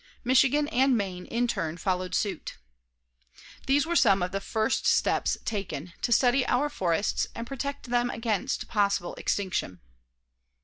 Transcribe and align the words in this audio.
Michigan 0.23 0.67
and 0.69 0.97
Maine, 0.97 1.27
in 1.27 1.47
turn, 1.47 1.77
followed 1.77 2.15
suit. 2.15 2.57
These 3.67 3.85
were 3.85 3.95
some 3.95 4.23
of 4.23 4.31
the 4.31 4.41
first 4.41 4.87
steps 4.87 5.37
taken 5.45 5.93
to 6.01 6.11
study 6.11 6.43
our 6.47 6.69
forests 6.69 7.27
and 7.35 7.45
protect 7.45 7.91
them 7.91 8.09
against 8.09 8.67
possible 8.67 9.13
extinction. 9.13 9.79